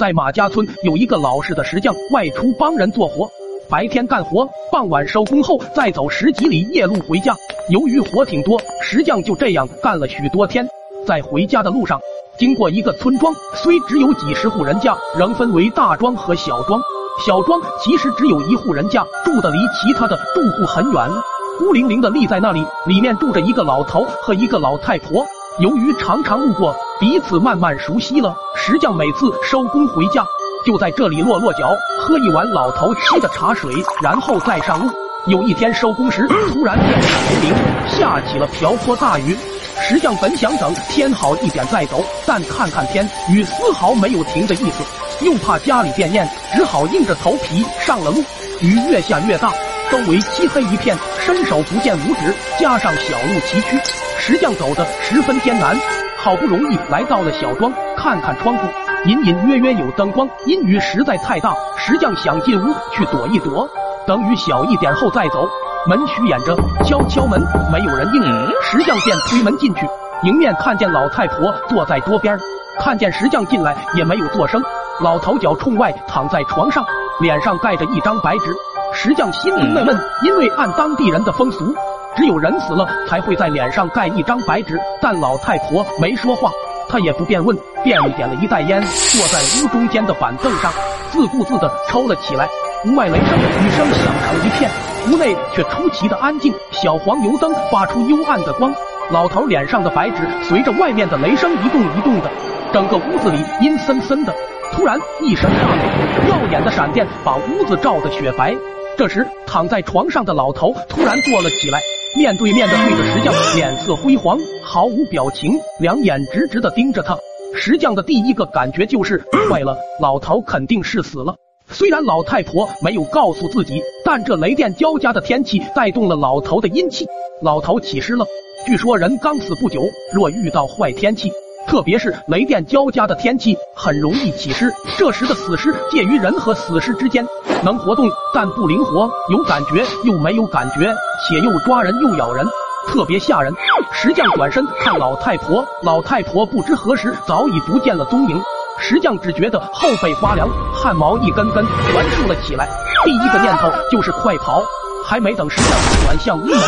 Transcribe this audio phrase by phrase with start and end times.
[0.00, 3.28] 在马家村有一个老实的石匠，外出帮人做活，
[3.68, 7.36] 白天干活，傍晚收工后再走十几里夜路回家。
[7.68, 10.66] 由于活挺多，石匠就这样干了许多天。
[11.06, 12.00] 在回家的路上，
[12.38, 16.80] 经过一个村庄，虽只有几十户人家，仍分为大庄和小庄。
[17.26, 21.10] 小庄其实只有一户人家，住的离其他的住户很远，
[21.58, 22.64] 孤零零的立在那里。
[22.86, 25.26] 里面住着一个老头和一个老太婆。
[25.58, 28.36] 由于常常路过，彼此慢慢熟悉了。
[28.54, 30.22] 石匠每次收工回家，
[30.66, 34.92] 就在这里落落脚，喝一碗老头沏的茶水，然后再上路。
[35.26, 37.54] 有一天收工时，突然电闪雷鸣，
[37.88, 39.34] 下起了瓢泼大雨。
[39.80, 44.84] 石匠本想等天好一点再走，但看看天，雨丝毫没有停的意思，
[45.24, 48.22] 又怕家里变念，只好硬着头皮上了路。
[48.60, 49.50] 雨越下越大，
[49.90, 53.80] 周围漆黑一片，伸手不见五指，加上小路崎岖，
[54.18, 55.74] 石匠走得十分艰难。
[56.22, 58.68] 好不容易来到了小庄，看看窗户，
[59.06, 60.28] 隐隐约约有灯光。
[60.44, 63.66] 阴雨实在太大，石匠想进屋去躲一躲，
[64.06, 65.48] 等雨小一点后再走。
[65.88, 67.40] 门虚掩着，敲敲门，
[67.72, 68.22] 没有人应。
[68.62, 69.88] 石匠便推门进去，
[70.24, 72.38] 迎面看见老太婆坐在桌边，
[72.78, 74.62] 看见石匠进来也没有作声。
[75.00, 76.84] 老头脚冲外躺在床上，
[77.20, 78.54] 脸上盖着一张白纸。
[79.02, 81.74] 石匠心里纳闷，因为按当地人的风俗，
[82.14, 84.78] 只有人死了才会在脸上盖一张白纸。
[85.00, 86.50] 但老太婆没说话，
[86.86, 90.70] 他也不便问，便点了一袋烟，坐在屋中间的板凳上，
[91.10, 92.46] 自顾自地抽了起来。
[92.84, 94.70] 屋外雷声雨声响成一片。
[95.10, 98.70] 屋内却出奇的安静，小黄油灯发出幽暗的光，
[99.10, 102.30] 老头脸上的白纸随着外面的雷声一动一动的，
[102.70, 104.34] 整个屋子里阴森森的。
[104.74, 108.54] 突然一声大雷，耀眼的闪电把屋子照得雪白。
[109.00, 111.80] 这时躺在床上的老头突然坐了起来，
[112.18, 117.16] 面对面的对着石匠，脸色灰黄，毫无表情，两眼直直的盯着他。
[117.54, 121.34] 石匠的第一个感觉就是坏了，老头肯定是死了。
[121.72, 127.06] 虽然老太婆没有告诉自己，但这雷电交加的天气带动了老头的阴气，
[127.40, 128.26] 老头起尸了。
[128.66, 129.80] 据说人刚死不久，
[130.12, 131.32] 若遇到坏天气，
[131.66, 134.70] 特别是雷电交加的天气，很容易起尸。
[134.98, 137.24] 这时的死尸介于人和死尸之间，
[137.64, 140.92] 能活动但不灵活，有感觉又没有感觉，
[141.28, 142.44] 且又抓人又咬人，
[142.88, 143.54] 特别吓人。
[143.92, 148.40] 石匠转身看老太婆，老太婆不知何时早已不见了踪影。
[148.78, 152.68] 石匠只觉得后背发凉，汗毛一根根全竖了起来。
[153.04, 154.62] 第一个念头就是快跑，
[155.04, 156.58] 还没等石匠转向屋门，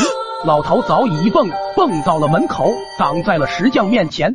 [0.44, 4.34] 老头早已一蹦蹦到了门口，挡在了石匠面前。